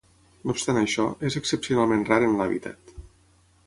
[0.45, 3.01] No obstant això, és excepcionalment rar en l'hàbitat.